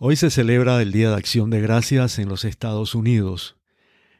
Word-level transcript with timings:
Hoy 0.00 0.14
se 0.14 0.30
celebra 0.30 0.80
el 0.80 0.92
Día 0.92 1.10
de 1.10 1.16
Acción 1.16 1.50
de 1.50 1.60
Gracias 1.60 2.20
en 2.20 2.28
los 2.28 2.44
Estados 2.44 2.94
Unidos. 2.94 3.56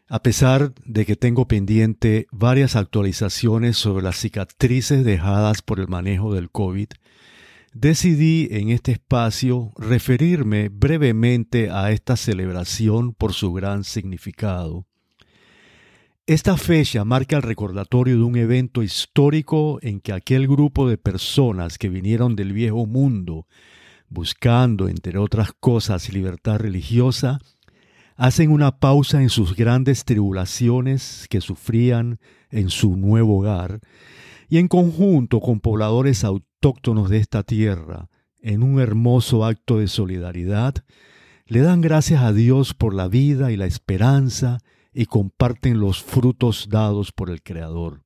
A 0.08 0.24
pesar 0.24 0.72
de 0.84 1.06
que 1.06 1.14
tengo 1.14 1.46
pendiente 1.46 2.26
varias 2.32 2.74
actualizaciones 2.74 3.76
sobre 3.76 4.02
las 4.02 4.16
cicatrices 4.16 5.04
dejadas 5.04 5.62
por 5.62 5.78
el 5.78 5.86
manejo 5.86 6.34
del 6.34 6.50
COVID, 6.50 6.88
decidí 7.74 8.48
en 8.50 8.70
este 8.70 8.90
espacio 8.90 9.70
referirme 9.76 10.68
brevemente 10.68 11.70
a 11.70 11.92
esta 11.92 12.16
celebración 12.16 13.14
por 13.14 13.32
su 13.32 13.52
gran 13.52 13.84
significado. 13.84 14.84
Esta 16.26 16.56
fecha 16.56 17.04
marca 17.04 17.36
el 17.36 17.42
recordatorio 17.42 18.16
de 18.16 18.24
un 18.24 18.36
evento 18.36 18.82
histórico 18.82 19.78
en 19.82 20.00
que 20.00 20.12
aquel 20.12 20.48
grupo 20.48 20.88
de 20.88 20.98
personas 20.98 21.78
que 21.78 21.88
vinieron 21.88 22.34
del 22.34 22.52
viejo 22.52 22.84
mundo 22.84 23.46
buscando, 24.08 24.88
entre 24.88 25.18
otras 25.18 25.52
cosas, 25.58 26.12
libertad 26.12 26.58
religiosa, 26.58 27.38
hacen 28.16 28.50
una 28.50 28.78
pausa 28.78 29.22
en 29.22 29.30
sus 29.30 29.54
grandes 29.54 30.04
tribulaciones 30.04 31.26
que 31.30 31.40
sufrían 31.40 32.18
en 32.50 32.70
su 32.70 32.96
nuevo 32.96 33.38
hogar 33.38 33.80
y 34.48 34.58
en 34.58 34.68
conjunto 34.68 35.40
con 35.40 35.60
pobladores 35.60 36.24
autóctonos 36.24 37.10
de 37.10 37.18
esta 37.18 37.42
tierra, 37.42 38.08
en 38.40 38.62
un 38.62 38.80
hermoso 38.80 39.44
acto 39.44 39.78
de 39.78 39.88
solidaridad, 39.88 40.74
le 41.46 41.60
dan 41.60 41.80
gracias 41.80 42.22
a 42.22 42.32
Dios 42.32 42.74
por 42.74 42.94
la 42.94 43.08
vida 43.08 43.52
y 43.52 43.56
la 43.56 43.66
esperanza 43.66 44.58
y 44.92 45.06
comparten 45.06 45.80
los 45.80 46.02
frutos 46.02 46.68
dados 46.70 47.12
por 47.12 47.30
el 47.30 47.42
Creador. 47.42 48.02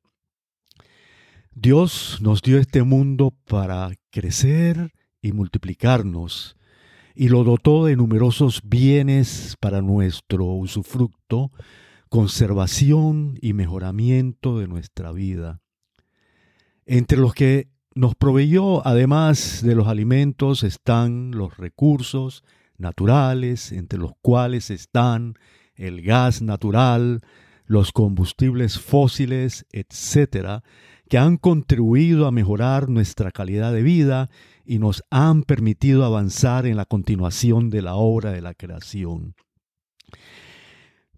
Dios 1.55 2.19
nos 2.21 2.43
dio 2.43 2.59
este 2.59 2.83
mundo 2.83 3.35
para 3.47 3.91
crecer 4.11 4.93
y 5.23 5.33
multiplicarnos, 5.33 6.57
y 7.15 7.29
lo 7.29 7.45
dotó 7.45 7.87
de 7.87 7.97
numerosos 7.97 8.61
bienes 8.65 9.57
para 9.61 9.81
nuestro 9.81 10.45
usufructo, 10.47 11.53
conservación 12.09 13.39
y 13.41 13.53
mejoramiento 13.53 14.59
de 14.59 14.67
nuestra 14.67 15.13
vida. 15.13 15.63
Entre 16.85 17.17
los 17.17 17.33
que 17.33 17.69
nos 17.95 18.15
proveyó, 18.15 18.87
además 18.87 19.63
de 19.63 19.75
los 19.75 19.87
alimentos, 19.87 20.65
están 20.65 21.31
los 21.31 21.57
recursos 21.57 22.43
naturales, 22.77 23.73
entre 23.73 23.99
los 23.99 24.13
cuales 24.21 24.71
están 24.71 25.35
el 25.75 26.03
gas 26.03 26.43
natural, 26.43 27.21
los 27.65 27.93
combustibles 27.93 28.79
fósiles, 28.79 29.67
etcétera, 29.73 30.63
que 31.09 31.19
han 31.19 31.37
contribuido 31.37 32.27
a 32.27 32.33
mejorar 32.33 32.89
nuestra 32.89 33.31
calidad 33.31 33.73
de 33.73 33.83
vida 33.83 34.31
y 34.65 34.79
nos 34.79 35.03
han 35.11 35.43
permitido 35.43 36.05
avanzar 36.05 36.67
en 36.67 36.77
la 36.77 36.85
continuación 36.85 37.71
de 37.71 37.83
la 37.83 37.95
obra 37.95 38.33
de 38.33 38.43
la 38.43 38.55
creación. 38.55 39.35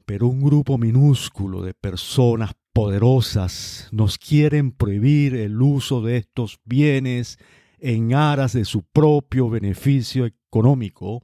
Pero 0.06 0.28
un 0.28 0.42
grupo 0.42 0.78
minúsculo 0.78 1.62
de 1.62 1.74
personas 1.74 2.52
poderosas 2.72 3.88
nos 3.92 4.18
quieren 4.18 4.72
prohibir 4.72 5.34
el 5.34 5.60
uso 5.62 6.02
de 6.02 6.18
estos 6.18 6.60
bienes 6.64 7.38
en 7.78 8.14
aras 8.14 8.52
de 8.52 8.64
su 8.64 8.82
propio 8.82 9.48
beneficio 9.48 10.26
económico, 10.26 11.22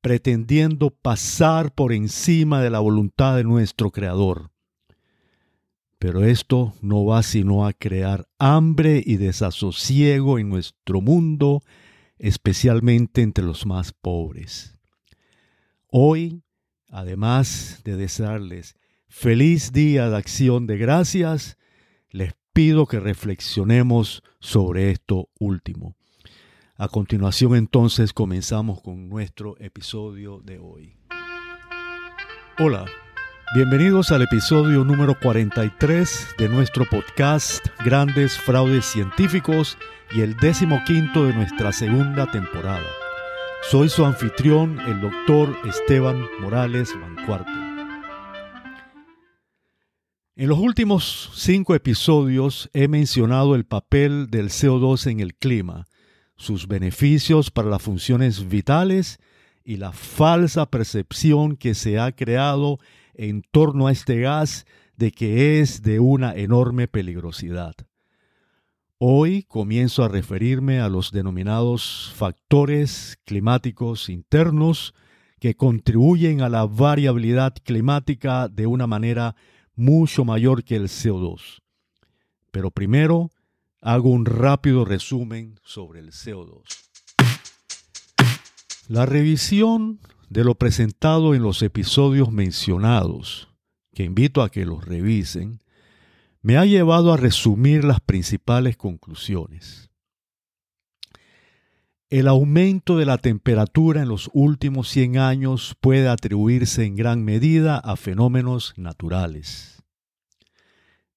pretendiendo 0.00 0.90
pasar 0.90 1.72
por 1.72 1.92
encima 1.92 2.62
de 2.62 2.70
la 2.70 2.80
voluntad 2.80 3.36
de 3.36 3.44
nuestro 3.44 3.90
Creador. 3.90 4.50
Pero 5.98 6.24
esto 6.24 6.74
no 6.82 7.04
va 7.04 7.22
sino 7.22 7.66
a 7.66 7.72
crear 7.72 8.28
hambre 8.38 9.02
y 9.04 9.16
desasosiego 9.16 10.38
en 10.38 10.48
nuestro 10.48 11.00
mundo, 11.00 11.62
especialmente 12.18 13.22
entre 13.22 13.44
los 13.44 13.66
más 13.66 13.92
pobres. 13.92 14.74
Hoy, 15.88 16.42
además 16.88 17.80
de 17.84 17.96
desearles 17.96 18.76
feliz 19.08 19.72
día 19.72 20.10
de 20.10 20.16
acción 20.16 20.66
de 20.66 20.76
gracias, 20.76 21.56
les 22.10 22.34
pido 22.52 22.86
que 22.86 23.00
reflexionemos 23.00 24.22
sobre 24.40 24.90
esto 24.90 25.30
último. 25.38 25.96
A 26.76 26.88
continuación 26.88 27.56
entonces 27.56 28.12
comenzamos 28.12 28.82
con 28.82 29.08
nuestro 29.08 29.56
episodio 29.58 30.40
de 30.44 30.58
hoy. 30.58 30.98
Hola. 32.58 32.84
Bienvenidos 33.56 34.12
al 34.12 34.20
episodio 34.20 34.84
número 34.84 35.18
43 35.18 36.34
de 36.36 36.46
nuestro 36.50 36.84
podcast 36.84 37.66
Grandes 37.82 38.36
Fraudes 38.36 38.84
Científicos 38.84 39.78
y 40.14 40.20
el 40.20 40.36
décimo 40.36 40.82
quinto 40.86 41.24
de 41.24 41.32
nuestra 41.32 41.72
segunda 41.72 42.30
temporada. 42.30 42.84
Soy 43.70 43.88
su 43.88 44.04
anfitrión, 44.04 44.78
el 44.80 45.00
doctor 45.00 45.56
Esteban 45.66 46.26
Morales 46.38 46.94
Mancuarto. 46.96 47.50
En 50.36 50.48
los 50.50 50.58
últimos 50.58 51.30
cinco 51.34 51.74
episodios 51.74 52.68
he 52.74 52.88
mencionado 52.88 53.54
el 53.54 53.64
papel 53.64 54.26
del 54.30 54.50
CO2 54.50 55.10
en 55.10 55.20
el 55.20 55.34
clima, 55.34 55.86
sus 56.36 56.68
beneficios 56.68 57.50
para 57.50 57.70
las 57.70 57.80
funciones 57.80 58.48
vitales 58.48 59.18
y 59.64 59.78
la 59.78 59.92
falsa 59.92 60.66
percepción 60.66 61.56
que 61.56 61.74
se 61.74 61.98
ha 61.98 62.12
creado 62.12 62.78
en 63.16 63.42
torno 63.50 63.86
a 63.86 63.92
este 63.92 64.20
gas 64.20 64.66
de 64.96 65.12
que 65.12 65.60
es 65.60 65.82
de 65.82 66.00
una 66.00 66.34
enorme 66.34 66.88
peligrosidad. 66.88 67.74
Hoy 68.98 69.42
comienzo 69.42 70.04
a 70.04 70.08
referirme 70.08 70.80
a 70.80 70.88
los 70.88 71.12
denominados 71.12 72.12
factores 72.14 73.18
climáticos 73.24 74.08
internos 74.08 74.94
que 75.38 75.54
contribuyen 75.54 76.40
a 76.40 76.48
la 76.48 76.64
variabilidad 76.64 77.54
climática 77.62 78.48
de 78.48 78.66
una 78.66 78.86
manera 78.86 79.36
mucho 79.74 80.24
mayor 80.24 80.64
que 80.64 80.76
el 80.76 80.88
CO2. 80.88 81.60
Pero 82.50 82.70
primero 82.70 83.30
hago 83.82 84.08
un 84.08 84.24
rápido 84.24 84.86
resumen 84.86 85.60
sobre 85.62 86.00
el 86.00 86.12
CO2. 86.12 86.62
La 88.88 89.04
revisión 89.04 90.00
de 90.28 90.44
lo 90.44 90.54
presentado 90.56 91.34
en 91.34 91.42
los 91.42 91.62
episodios 91.62 92.32
mencionados, 92.32 93.48
que 93.94 94.04
invito 94.04 94.42
a 94.42 94.50
que 94.50 94.66
los 94.66 94.84
revisen, 94.84 95.62
me 96.42 96.56
ha 96.56 96.64
llevado 96.64 97.12
a 97.12 97.16
resumir 97.16 97.84
las 97.84 98.00
principales 98.00 98.76
conclusiones. 98.76 99.90
El 102.08 102.28
aumento 102.28 102.98
de 102.98 103.04
la 103.04 103.18
temperatura 103.18 104.02
en 104.02 104.08
los 104.08 104.30
últimos 104.32 104.88
100 104.90 105.18
años 105.18 105.76
puede 105.80 106.08
atribuirse 106.08 106.84
en 106.84 106.94
gran 106.94 107.24
medida 107.24 107.78
a 107.78 107.96
fenómenos 107.96 108.74
naturales. 108.76 109.82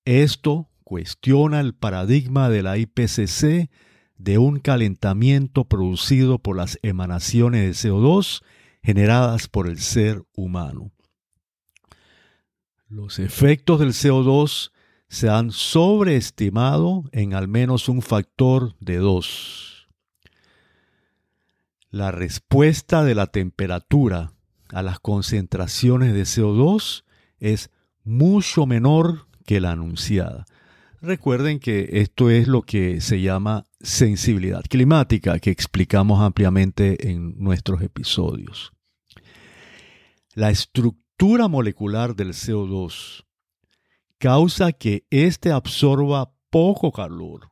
Esto 0.04 0.68
cuestiona 0.84 1.60
el 1.60 1.76
paradigma 1.76 2.50
de 2.50 2.64
la 2.64 2.80
IPCC 2.80 3.70
de 4.18 4.38
un 4.40 4.60
calentamiento 4.60 5.66
producido 5.66 6.40
por 6.40 6.58
las 6.58 6.80
emanaciones 6.82 7.84
de 7.84 7.90
CO2 7.90 8.42
generadas 8.82 9.48
por 9.48 9.68
el 9.68 9.80
ser 9.80 10.24
humano. 10.36 10.92
Los 12.88 13.20
efectos 13.20 13.80
del 13.80 13.90
CO2 13.90 14.72
se 15.10 15.30
han 15.30 15.52
sobreestimado 15.52 17.04
en 17.12 17.34
al 17.34 17.48
menos 17.48 17.90
un 17.90 18.02
factor 18.02 18.76
de 18.80 18.98
dos. 18.98 19.88
La 21.92 22.12
respuesta 22.12 23.04
de 23.04 23.16
la 23.16 23.28
temperatura 23.28 24.34
a 24.72 24.84
las 24.84 25.00
concentraciones 25.00 26.14
de 26.14 26.22
CO2 26.22 27.04
es 27.40 27.72
mucho 28.04 28.66
menor 28.66 29.28
que 29.46 29.60
la 29.60 29.72
anunciada. 29.72 30.46
Recuerden 31.02 31.60
que 31.60 31.88
esto 31.94 32.30
es 32.30 32.48
lo 32.50 32.62
que 32.62 33.00
se 33.00 33.22
llama 33.22 33.66
sensibilidad 33.80 34.64
climática, 34.64 35.40
que 35.40 35.50
explicamos 35.50 36.20
ampliamente 36.20 37.10
en 37.10 37.38
nuestros 37.38 37.82
episodios. 37.82 38.74
La 40.36 40.50
estructura 40.50 41.48
molecular 41.48 42.16
del 42.16 42.34
CO2 42.34 43.24
causa 44.18 44.74
que 44.74 45.06
éste 45.10 45.52
absorba 45.52 46.34
poco 46.50 46.92
calor. 46.92 47.52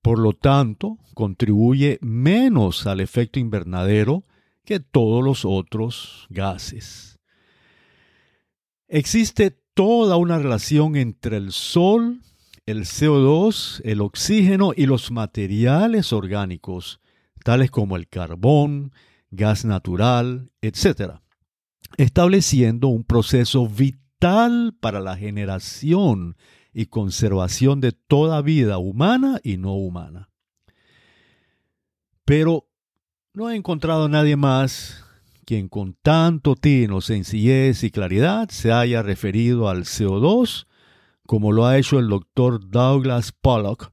Por 0.00 0.20
lo 0.20 0.32
tanto, 0.32 0.98
contribuye 1.14 1.98
menos 2.00 2.86
al 2.86 3.00
efecto 3.00 3.40
invernadero 3.40 4.24
que 4.64 4.78
todos 4.78 5.24
los 5.24 5.44
otros 5.44 6.28
gases. 6.30 7.18
Existe 8.86 9.50
toda 9.74 10.16
una 10.16 10.38
relación 10.38 10.94
entre 10.96 11.38
el 11.38 11.50
Sol 11.50 12.20
el 12.66 12.84
CO2, 12.84 13.80
el 13.84 14.00
oxígeno 14.00 14.72
y 14.76 14.86
los 14.86 15.10
materiales 15.10 16.12
orgánicos, 16.12 17.00
tales 17.44 17.70
como 17.70 17.96
el 17.96 18.08
carbón, 18.08 18.92
gas 19.30 19.64
natural, 19.64 20.50
etc., 20.60 21.20
estableciendo 21.96 22.88
un 22.88 23.04
proceso 23.04 23.66
vital 23.66 24.74
para 24.80 25.00
la 25.00 25.16
generación 25.16 26.36
y 26.72 26.86
conservación 26.86 27.80
de 27.80 27.92
toda 27.92 28.40
vida 28.40 28.78
humana 28.78 29.40
y 29.42 29.56
no 29.56 29.74
humana. 29.74 30.30
Pero 32.24 32.68
no 33.34 33.50
he 33.50 33.56
encontrado 33.56 34.04
a 34.04 34.08
nadie 34.08 34.36
más 34.36 35.04
quien 35.44 35.68
con 35.68 35.94
tanto 36.02 36.54
tino, 36.54 37.00
sencillez 37.00 37.82
y 37.82 37.90
claridad 37.90 38.48
se 38.50 38.72
haya 38.72 39.02
referido 39.02 39.68
al 39.68 39.84
CO2, 39.84 40.66
como 41.26 41.52
lo 41.52 41.66
ha 41.66 41.78
hecho 41.78 41.98
el 41.98 42.08
doctor 42.08 42.68
Douglas 42.68 43.32
Pollock 43.32 43.92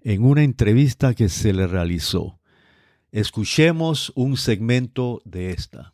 en 0.00 0.24
una 0.24 0.42
entrevista 0.42 1.14
que 1.14 1.28
se 1.28 1.52
le 1.52 1.66
realizó. 1.66 2.38
Escuchemos 3.12 4.12
un 4.14 4.36
segmento 4.36 5.20
de 5.24 5.50
esta. 5.50 5.92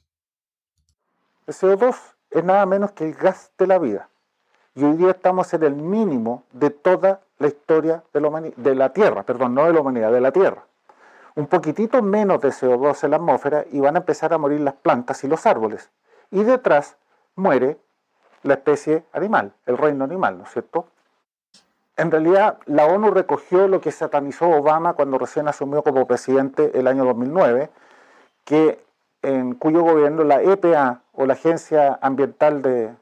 El 1.47 1.55
CO2 1.55 1.95
es 2.31 2.45
nada 2.45 2.67
menos 2.67 2.93
que 2.93 3.05
el 3.05 3.15
gas 3.15 3.53
de 3.59 3.67
la 3.67 3.79
vida. 3.79 4.11
Y 4.75 4.85
hoy 4.85 4.97
día 4.97 5.11
estamos 5.11 5.53
en 5.55 5.63
el 5.63 5.75
mínimo 5.75 6.45
de 6.53 6.71
toda 6.71 7.23
la 7.39 7.47
historia 7.49 8.05
de 8.13 8.75
la, 8.75 8.93
Tierra, 8.93 9.23
perdón, 9.25 9.55
no 9.55 9.65
de 9.65 9.73
la 9.73 9.81
humanidad, 9.81 10.13
de 10.13 10.21
la 10.21 10.33
Tierra. 10.33 10.67
Un 11.35 11.47
poquitito 11.47 12.03
menos 12.03 12.41
de 12.41 12.49
CO2 12.49 13.05
en 13.05 13.11
la 13.11 13.17
atmósfera 13.17 13.65
y 13.71 13.81
van 13.81 13.97
a 13.97 14.01
empezar 14.01 14.33
a 14.33 14.39
morir 14.39 14.61
las 14.61 14.75
plantas 14.75 15.25
y 15.25 15.29
los 15.29 15.47
árboles. 15.47 15.91
Y 16.31 16.45
detrás 16.45 16.97
muere 17.35 17.79
la 18.47 18.55
especie 18.55 19.05
animal, 19.13 19.53
el 19.67 19.79
reino 19.79 20.05
animal, 20.05 20.39
¿no 20.39 20.45
es 20.45 20.51
cierto? 20.51 20.87
En 21.97 22.11
realidad, 22.11 22.59
la 22.67 22.87
ONU 22.87 23.11
recogió 23.11 23.69
lo 23.69 23.81
que 23.81 23.91
satanizó 23.91 24.49
Obama 24.51 24.93
cuando 24.93 25.19
recién 25.19 25.49
asumió 25.49 25.83
como 25.83 26.07
presidente 26.07 26.79
el 26.79 26.87
año 26.87 27.05
2009, 27.07 27.71
que 28.45 28.85
en 29.23 29.55
cuyo 29.55 29.83
gobierno 29.83 30.23
la 30.23 30.43
EPA 30.43 31.01
o 31.13 31.25
la 31.25 31.33
Agencia 31.33 31.99
Ambiental 32.03 32.61
de, 32.61 32.95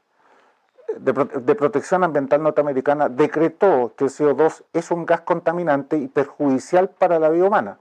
de, 0.97 1.55
Protección 1.55 2.03
Ambiental 2.03 2.41
Norteamericana 2.41 3.09
decretó 3.09 3.93
que 3.95 4.05
el 4.05 4.09
CO2 4.09 4.63
es 4.73 4.91
un 4.91 5.05
gas 5.05 5.21
contaminante 5.21 5.97
y 5.97 6.07
perjudicial 6.07 6.89
para 6.89 7.19
la 7.19 7.29
vida 7.29 7.45
humana. 7.45 7.79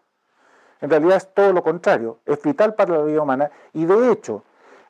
En 0.81 0.91
realidad 0.91 1.17
es 1.17 1.33
todo 1.33 1.53
lo 1.53 1.63
contrario, 1.63 2.19
es 2.27 2.43
vital 2.43 2.75
para 2.75 2.99
la 2.99 3.05
vida 3.05 3.23
humana 3.23 3.51
y 3.73 3.87
de 3.87 4.13
hecho, 4.13 4.43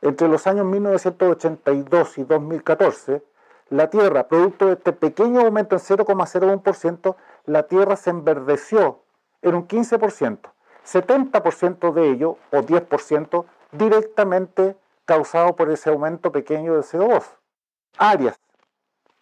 entre 0.04 0.28
los 0.28 0.46
años 0.46 0.66
1982 0.66 2.18
y 2.18 2.24
2014, 2.24 3.22
la 3.70 3.88
Tierra, 3.88 4.28
producto 4.28 4.66
de 4.66 4.74
este 4.74 4.92
pequeño 4.92 5.40
aumento 5.40 5.76
en 5.76 5.80
0,01%, 5.80 7.16
la 7.46 7.64
Tierra 7.64 7.96
se 7.96 8.10
enverdeció 8.10 9.00
en 9.42 9.54
un 9.54 9.66
15%, 9.66 10.38
70% 10.86 11.92
de 11.92 12.10
ello, 12.10 12.36
o 12.52 12.58
10%, 12.58 13.44
directamente 13.72 14.76
causado 15.06 15.56
por 15.56 15.70
ese 15.70 15.90
aumento 15.90 16.30
pequeño 16.30 16.74
de 16.74 16.82
CO2. 16.82 17.24
Áreas 17.96 18.38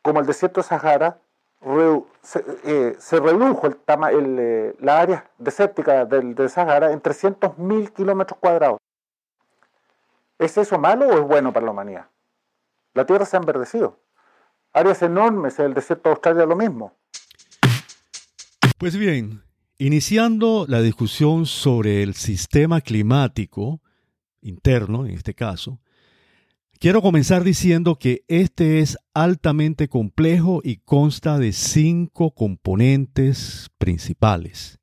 como 0.02 0.18
el 0.18 0.26
desierto 0.26 0.60
de 0.60 0.66
Sahara, 0.66 1.18
eh, 1.64 2.96
se, 2.98 3.20
redujo 3.20 3.68
el, 3.68 3.78
eh, 4.40 4.74
la 4.80 5.00
área 5.00 5.30
desértica 5.38 6.04
del, 6.04 6.34
del 6.34 6.50
Sahara 6.50 6.90
en 6.90 7.00
300.000 7.00 7.92
kilómetros 7.92 8.38
cuadrados. 8.40 8.78
¿Es 10.42 10.58
eso 10.58 10.76
malo 10.76 11.06
o 11.06 11.18
es 11.18 11.22
bueno 11.22 11.52
para 11.52 11.66
la 11.66 11.70
humanidad? 11.70 12.10
La 12.94 13.06
Tierra 13.06 13.24
se 13.24 13.36
ha 13.36 13.40
enverdecido 13.40 14.02
áreas 14.72 15.00
enormes, 15.02 15.56
el 15.60 15.72
desierto 15.72 16.08
de 16.08 16.14
Australia 16.14 16.46
lo 16.46 16.56
mismo. 16.56 16.98
Pues 18.76 18.96
bien, 18.96 19.44
iniciando 19.78 20.64
la 20.66 20.82
discusión 20.82 21.46
sobre 21.46 22.02
el 22.02 22.14
sistema 22.14 22.80
climático 22.80 23.82
interno, 24.40 25.06
en 25.06 25.12
este 25.12 25.32
caso, 25.32 25.80
quiero 26.80 27.02
comenzar 27.02 27.44
diciendo 27.44 27.96
que 27.96 28.24
este 28.26 28.80
es 28.80 28.98
altamente 29.14 29.86
complejo 29.86 30.60
y 30.64 30.78
consta 30.78 31.38
de 31.38 31.52
cinco 31.52 32.34
componentes 32.34 33.70
principales. 33.78 34.81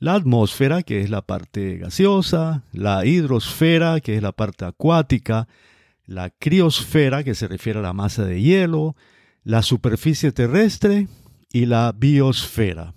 La 0.00 0.14
atmósfera, 0.14 0.82
que 0.82 1.02
es 1.02 1.10
la 1.10 1.20
parte 1.20 1.76
gaseosa, 1.76 2.64
la 2.72 3.04
hidrosfera, 3.04 4.00
que 4.00 4.16
es 4.16 4.22
la 4.22 4.32
parte 4.32 4.64
acuática, 4.64 5.46
la 6.06 6.30
criosfera, 6.30 7.22
que 7.22 7.34
se 7.34 7.46
refiere 7.46 7.80
a 7.80 7.82
la 7.82 7.92
masa 7.92 8.24
de 8.24 8.40
hielo, 8.40 8.96
la 9.44 9.62
superficie 9.62 10.32
terrestre 10.32 11.06
y 11.52 11.66
la 11.66 11.92
biosfera. 11.94 12.94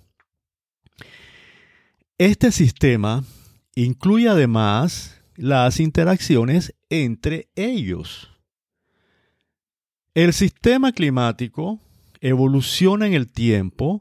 Este 2.16 2.50
sistema 2.50 3.22
incluye 3.74 4.30
además 4.30 5.20
las 5.36 5.80
interacciones 5.80 6.74
entre 6.88 7.48
ellos. 7.54 8.30
El 10.14 10.32
sistema 10.32 10.92
climático 10.92 11.80
evoluciona 12.22 13.06
en 13.06 13.12
el 13.12 13.30
tiempo 13.30 14.00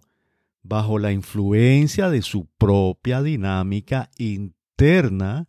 bajo 0.64 0.98
la 0.98 1.12
influencia 1.12 2.10
de 2.10 2.22
su 2.22 2.48
propia 2.58 3.22
dinámica 3.22 4.10
interna 4.18 5.48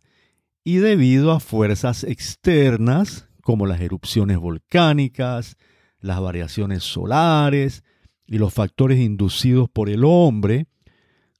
y 0.63 0.77
debido 0.77 1.31
a 1.31 1.39
fuerzas 1.39 2.03
externas 2.03 3.27
como 3.41 3.65
las 3.65 3.79
erupciones 3.79 4.37
volcánicas, 4.37 5.55
las 5.99 6.19
variaciones 6.19 6.83
solares 6.83 7.83
y 8.27 8.37
los 8.37 8.53
factores 8.53 8.99
inducidos 8.99 9.69
por 9.69 9.89
el 9.89 10.03
hombre, 10.03 10.67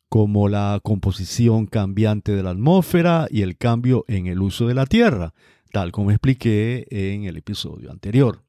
como 0.08 0.48
la 0.48 0.80
composición 0.84 1.66
cambiante 1.66 2.36
de 2.36 2.44
la 2.44 2.52
atmósfera 2.52 3.28
y 3.30 3.42
el 3.42 3.58
cambio 3.58 4.06
en 4.08 4.28
el 4.28 4.42
uso 4.42 4.68
de 4.68 4.76
la 4.76 4.86
Tierra, 4.86 5.34
tal 5.72 5.92
como 5.92 6.12
expliqué 6.12 6.86
en 6.90 7.26
el 7.26 7.38
episodio 7.38 7.92
anterior. 7.92 8.44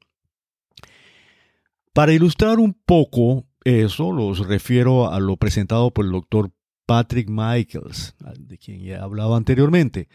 Para 1.93 2.13
ilustrar 2.13 2.59
un 2.59 2.75
poco 2.75 3.47
eso, 3.67 4.13
los 4.13 4.47
refiero 4.47 5.11
a 5.11 5.19
lo 5.19 5.37
presentado 5.37 5.91
por 5.91 6.05
el 6.05 6.13
doctor 6.13 6.53
Patrick 6.87 7.29
Michaels, 7.29 8.15
de 8.39 8.59
quien 8.59 8.81
ya 8.81 8.95
he 8.95 8.99
hablado 8.99 9.35
anteriormente 9.35 10.09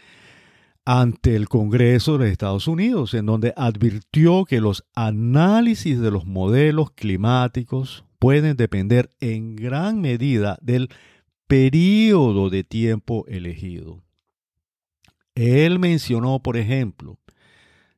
ante 0.85 1.35
el 1.35 1.49
Congreso 1.49 2.17
de 2.17 2.31
Estados 2.31 2.69
Unidos, 2.69 3.13
en 3.13 3.25
donde 3.25 3.53
advirtió 3.57 4.45
que 4.45 4.61
los 4.61 4.85
análisis 4.95 5.99
de 5.99 6.11
los 6.11 6.25
modelos 6.25 6.91
climáticos 6.91 8.05
pueden 8.19 8.55
depender 8.55 9.09
en 9.19 9.57
gran 9.57 9.99
medida 9.99 10.57
del 10.61 10.89
periodo 11.47 12.49
de 12.49 12.63
tiempo 12.63 13.25
elegido. 13.27 14.01
Él 15.35 15.77
mencionó, 15.77 16.41
por 16.41 16.55
ejemplo, 16.55 17.19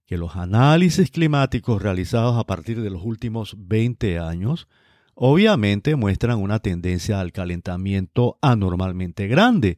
que 0.07 0.17
los 0.17 0.35
análisis 0.35 1.11
climáticos 1.11 1.79
realizados 1.79 2.39
a 2.39 2.43
partir 2.43 2.81
de 2.81 2.89
los 2.89 3.03
últimos 3.03 3.55
20 3.55 4.17
años 4.17 4.67
obviamente 5.15 5.95
muestran 5.95 6.39
una 6.39 6.59
tendencia 6.59 7.19
al 7.19 7.31
calentamiento 7.31 8.37
anormalmente 8.41 9.27
grande 9.27 9.77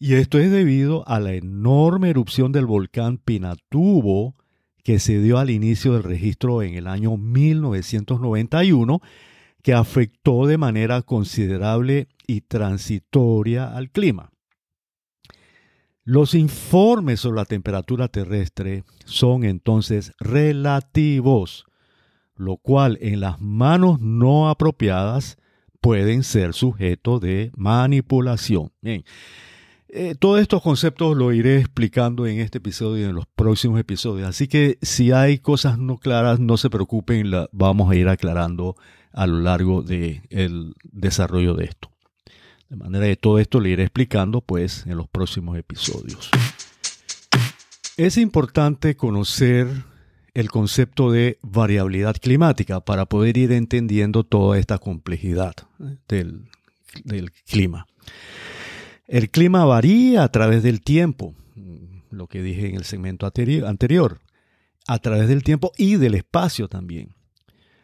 y 0.00 0.14
esto 0.14 0.38
es 0.38 0.50
debido 0.50 1.06
a 1.08 1.18
la 1.18 1.34
enorme 1.34 2.10
erupción 2.10 2.52
del 2.52 2.66
volcán 2.66 3.18
Pinatubo 3.18 4.36
que 4.84 5.00
se 5.00 5.20
dio 5.20 5.38
al 5.38 5.50
inicio 5.50 5.92
del 5.94 6.04
registro 6.04 6.62
en 6.62 6.74
el 6.74 6.86
año 6.86 7.16
1991, 7.18 9.02
que 9.62 9.74
afectó 9.74 10.46
de 10.46 10.56
manera 10.56 11.02
considerable 11.02 12.08
y 12.26 12.42
transitoria 12.42 13.76
al 13.76 13.90
clima. 13.90 14.30
Los 16.04 16.34
informes 16.34 17.20
sobre 17.20 17.40
la 17.40 17.44
temperatura 17.44 18.08
terrestre 18.08 18.84
son 19.04 19.44
entonces 19.44 20.12
relativos, 20.18 21.66
lo 22.38 22.56
cual 22.56 22.98
en 23.00 23.20
las 23.20 23.40
manos 23.40 24.00
no 24.00 24.48
apropiadas 24.48 25.36
pueden 25.80 26.22
ser 26.22 26.54
sujeto 26.54 27.20
de 27.20 27.52
manipulación. 27.56 28.72
Bien. 28.80 29.04
Eh, 29.90 30.14
todos 30.18 30.40
estos 30.40 30.62
conceptos 30.62 31.16
lo 31.16 31.32
iré 31.32 31.58
explicando 31.58 32.26
en 32.26 32.40
este 32.40 32.58
episodio 32.58 33.06
y 33.06 33.08
en 33.08 33.14
los 33.14 33.26
próximos 33.26 33.80
episodios. 33.80 34.28
Así 34.28 34.46
que 34.46 34.78
si 34.82 35.12
hay 35.12 35.38
cosas 35.38 35.78
no 35.78 35.96
claras, 35.96 36.40
no 36.40 36.58
se 36.58 36.68
preocupen, 36.68 37.30
la 37.30 37.48
vamos 37.52 37.90
a 37.90 37.96
ir 37.96 38.08
aclarando 38.08 38.76
a 39.12 39.26
lo 39.26 39.40
largo 39.40 39.82
del 39.82 40.74
desarrollo 40.84 41.54
de 41.54 41.64
esto. 41.64 41.90
De 42.68 42.76
manera 42.76 43.06
que 43.06 43.16
todo 43.16 43.38
esto 43.38 43.60
le 43.60 43.70
iré 43.70 43.84
explicando 43.84 44.42
pues 44.42 44.86
en 44.86 44.98
los 44.98 45.08
próximos 45.08 45.56
episodios. 45.56 46.30
Es 47.96 48.18
importante 48.18 48.94
conocer 48.94 49.68
el 50.34 50.50
concepto 50.50 51.10
de 51.10 51.38
variabilidad 51.42 52.16
climática 52.16 52.80
para 52.80 53.06
poder 53.06 53.36
ir 53.36 53.52
entendiendo 53.52 54.24
toda 54.24 54.58
esta 54.58 54.78
complejidad 54.78 55.54
¿eh? 55.80 55.96
del, 56.08 56.48
del 57.04 57.32
clima. 57.32 57.86
El 59.06 59.30
clima 59.30 59.64
varía 59.64 60.22
a 60.22 60.30
través 60.30 60.62
del 60.62 60.82
tiempo, 60.82 61.34
lo 62.10 62.26
que 62.26 62.42
dije 62.42 62.68
en 62.68 62.76
el 62.76 62.84
segmento 62.84 63.26
anterior, 63.26 64.20
a 64.86 64.98
través 64.98 65.28
del 65.28 65.42
tiempo 65.42 65.72
y 65.76 65.96
del 65.96 66.14
espacio 66.14 66.68
también. 66.68 67.14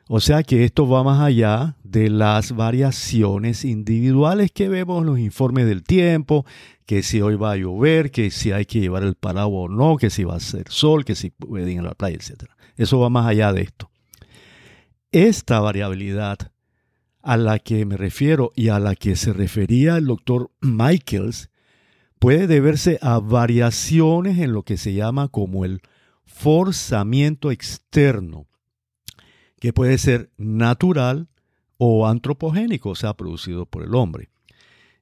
O 0.06 0.20
sea 0.20 0.42
que 0.42 0.64
esto 0.64 0.86
va 0.86 1.02
más 1.02 1.20
allá 1.20 1.76
de 1.82 2.10
las 2.10 2.52
variaciones 2.52 3.64
individuales 3.64 4.52
que 4.52 4.68
vemos 4.68 5.00
en 5.00 5.06
los 5.06 5.18
informes 5.18 5.66
del 5.66 5.82
tiempo, 5.82 6.44
que 6.84 7.02
si 7.02 7.22
hoy 7.22 7.36
va 7.36 7.52
a 7.52 7.56
llover, 7.56 8.10
que 8.10 8.30
si 8.30 8.52
hay 8.52 8.66
que 8.66 8.80
llevar 8.80 9.02
el 9.02 9.14
paraguas 9.14 9.70
o 9.70 9.72
no, 9.72 9.96
que 9.96 10.10
si 10.10 10.24
va 10.24 10.36
a 10.36 10.40
ser 10.40 10.66
sol, 10.68 11.04
que 11.04 11.14
si 11.14 11.30
pueden 11.30 11.70
ir 11.70 11.78
a 11.80 11.84
la 11.84 11.94
playa, 11.94 12.16
etc. 12.16 12.50
Eso 12.76 12.98
va 12.98 13.08
más 13.08 13.26
allá 13.26 13.52
de 13.52 13.62
esto. 13.62 13.90
Esta 15.10 15.60
variabilidad 15.60 16.38
a 17.22 17.38
la 17.38 17.58
que 17.58 17.86
me 17.86 17.96
refiero 17.96 18.52
y 18.54 18.68
a 18.68 18.78
la 18.78 18.94
que 18.96 19.16
se 19.16 19.32
refería 19.32 19.96
el 19.96 20.06
doctor 20.06 20.50
Michaels 20.60 21.48
puede 22.18 22.46
deberse 22.46 22.98
a 23.00 23.18
variaciones 23.20 24.38
en 24.38 24.52
lo 24.52 24.62
que 24.62 24.76
se 24.76 24.92
llama 24.92 25.28
como 25.28 25.64
el 25.64 25.80
forzamiento 26.26 27.50
externo, 27.50 28.46
que 29.64 29.72
puede 29.72 29.96
ser 29.96 30.30
natural 30.36 31.30
o 31.78 32.06
antropogénico, 32.06 32.90
o 32.90 32.94
sea, 32.94 33.14
producido 33.14 33.64
por 33.64 33.82
el 33.82 33.94
hombre. 33.94 34.28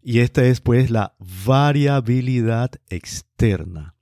Y 0.05 0.21
esta 0.21 0.45
es 0.45 0.61
pues 0.61 0.89
la 0.89 1.17
variabilidad 1.19 2.71
externa. 2.89 3.97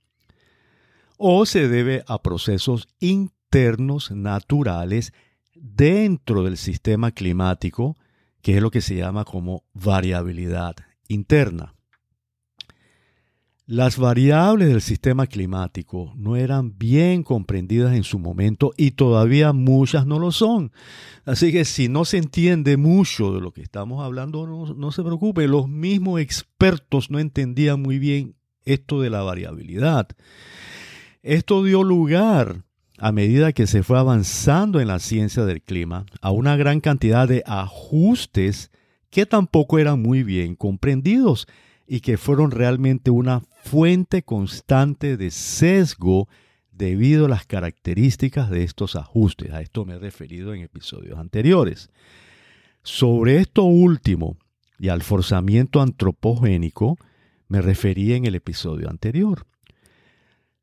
O 1.17 1.47
se 1.47 1.67
debe 1.67 2.03
a 2.05 2.21
procesos 2.21 2.89
internos 2.99 4.11
naturales 4.11 5.13
dentro 5.55 6.43
del 6.43 6.57
sistema 6.57 7.09
climático, 7.09 7.97
que 8.43 8.57
es 8.57 8.61
lo 8.61 8.69
que 8.69 8.81
se 8.81 8.95
llama 8.95 9.25
como 9.25 9.63
variabilidad 9.73 10.75
interna. 11.07 11.73
Las 13.71 13.97
variables 13.97 14.67
del 14.67 14.81
sistema 14.81 15.27
climático 15.27 16.11
no 16.17 16.35
eran 16.35 16.77
bien 16.77 17.23
comprendidas 17.23 17.95
en 17.95 18.03
su 18.03 18.19
momento 18.19 18.73
y 18.75 18.91
todavía 18.91 19.53
muchas 19.53 20.05
no 20.05 20.19
lo 20.19 20.33
son. 20.33 20.73
Así 21.23 21.53
que 21.53 21.63
si 21.63 21.87
no 21.87 22.03
se 22.03 22.17
entiende 22.17 22.75
mucho 22.75 23.33
de 23.33 23.39
lo 23.39 23.53
que 23.53 23.61
estamos 23.61 24.03
hablando, 24.03 24.45
no, 24.45 24.91
se 24.91 25.03
preocupe, 25.03 25.47
los 25.47 25.69
mismos 25.69 26.19
expertos 26.19 27.09
no 27.09 27.17
entendían 27.17 27.81
muy 27.81 27.97
bien 27.97 28.35
esto 28.65 28.99
de 28.99 29.09
la 29.09 29.21
variabilidad. 29.21 30.09
Esto 31.23 31.63
dio 31.63 31.83
lugar, 31.83 32.65
a 32.97 33.13
medida 33.13 33.53
que 33.53 33.67
se 33.67 33.83
fue 33.83 33.97
avanzando 33.97 34.81
en 34.81 34.89
la 34.89 34.99
ciencia 34.99 35.45
del 35.45 35.61
clima, 35.61 36.05
a 36.19 36.31
una 36.31 36.57
gran 36.57 36.81
cantidad 36.81 37.25
de 37.25 37.41
ajustes 37.45 38.69
que 39.09 39.25
tampoco 39.25 39.79
eran 39.79 40.01
muy 40.01 40.23
bien 40.23 40.57
comprendidos 40.57 41.47
y 41.93 41.99
que 41.99 42.17
fueron 42.17 42.51
realmente 42.51 43.11
una 43.11 43.41
fuente 43.63 44.23
constante 44.23 45.17
de 45.17 45.29
sesgo 45.29 46.29
debido 46.71 47.25
a 47.25 47.27
las 47.27 47.45
características 47.45 48.49
de 48.49 48.63
estos 48.63 48.95
ajustes. 48.95 49.51
A 49.51 49.59
esto 49.59 49.83
me 49.83 49.95
he 49.95 49.99
referido 49.99 50.53
en 50.53 50.61
episodios 50.61 51.19
anteriores. 51.19 51.89
Sobre 52.81 53.39
esto 53.39 53.63
último 53.63 54.37
y 54.79 54.87
al 54.87 55.01
forzamiento 55.01 55.81
antropogénico 55.81 56.95
me 57.49 57.61
referí 57.61 58.13
en 58.13 58.23
el 58.23 58.35
episodio 58.35 58.89
anterior. 58.89 59.45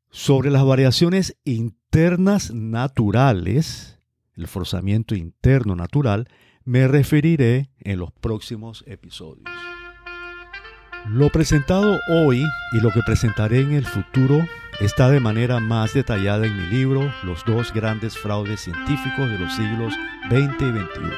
Sobre 0.09 0.49
las 0.49 0.65
variaciones 0.65 1.37
internas 1.45 2.51
naturales, 2.51 3.99
el 4.33 4.47
forzamiento 4.47 5.13
interno 5.13 5.75
natural, 5.75 6.27
me 6.65 6.87
referiré 6.87 7.69
en 7.81 7.99
los 7.99 8.11
próximos 8.13 8.83
episodios. 8.87 9.68
Lo 11.07 11.29
presentado 11.29 11.99
hoy 12.07 12.45
y 12.73 12.81
lo 12.81 12.91
que 12.91 13.01
presentaré 13.01 13.61
en 13.61 13.71
el 13.71 13.85
futuro 13.85 14.45
está 14.79 15.09
de 15.09 15.19
manera 15.19 15.59
más 15.59 15.93
detallada 15.93 16.45
en 16.45 16.55
mi 16.55 16.67
libro 16.67 17.11
Los 17.23 17.43
dos 17.45 17.73
grandes 17.73 18.15
fraudes 18.17 18.61
científicos 18.61 19.27
de 19.29 19.39
los 19.39 19.53
siglos 19.55 19.93
XX 20.29 20.61
y 20.61 20.69
XXI. 20.71 21.11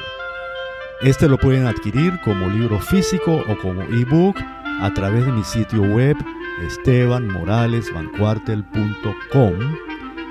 Este 1.02 1.28
lo 1.28 1.38
pueden 1.38 1.66
adquirir 1.66 2.18
como 2.24 2.48
libro 2.48 2.78
físico 2.78 3.44
o 3.48 3.58
como 3.58 3.82
ebook 3.82 4.38
a 4.80 4.94
través 4.94 5.26
de 5.26 5.32
mi 5.32 5.44
sitio 5.44 5.82
web 5.82 6.16
estebanmoralesvancuartel.com, 6.66 9.52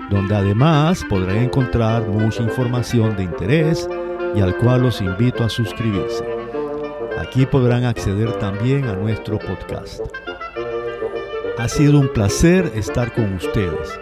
donde 0.09 0.35
además 0.35 1.05
podrán 1.09 1.37
encontrar 1.37 2.07
mucha 2.07 2.41
información 2.41 3.15
de 3.17 3.23
interés 3.23 3.87
y 4.33 4.39
al 4.39 4.55
cual 4.57 4.83
los 4.83 5.01
invito 5.01 5.43
a 5.43 5.49
suscribirse. 5.49 6.30
Aquí 7.31 7.45
podrán 7.45 7.85
acceder 7.85 8.33
también 8.39 8.83
a 8.89 8.93
nuestro 8.93 9.39
podcast. 9.39 10.01
Ha 11.57 11.69
sido 11.69 11.97
un 11.97 12.09
placer 12.09 12.69
estar 12.75 13.13
con 13.13 13.35
ustedes. 13.35 13.97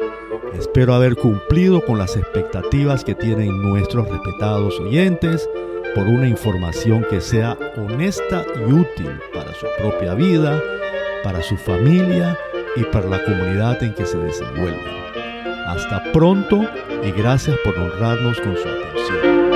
Espero 0.58 0.96
haber 0.96 1.16
cumplido 1.16 1.86
con 1.86 2.00
las 2.00 2.18
expectativas 2.18 3.04
que 3.04 3.14
tienen 3.14 3.62
nuestros 3.62 4.10
respetados 4.10 4.80
oyentes 4.80 5.48
por 5.94 6.08
una 6.08 6.28
información 6.28 7.06
que 7.08 7.22
sea 7.22 7.56
honesta 7.78 8.44
y 8.56 8.74
útil 8.74 9.20
para 9.32 9.54
su 9.54 9.68
propia 9.78 10.16
vida, 10.16 10.60
para 11.24 11.44
su 11.44 11.56
familia 11.56 12.36
y 12.78 12.84
para 12.86 13.10
la 13.10 13.24
comunidad 13.24 13.84
en 13.84 13.94
que 13.94 14.08
se 14.08 14.18
desenvuelven. 14.18 14.82
Hasta 15.68 16.12
pronto 16.14 16.68
y 17.04 17.12
gracias 17.12 17.56
por 17.64 17.78
honrarnos 17.78 18.42
con 18.42 18.58
su 18.58 18.68
atención. 18.68 19.49